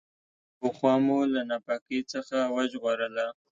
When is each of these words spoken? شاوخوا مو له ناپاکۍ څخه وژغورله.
شاوخوا 0.57 0.93
مو 1.05 1.17
له 1.33 1.41
ناپاکۍ 1.49 1.99
څخه 2.13 2.37
وژغورله. 2.55 3.27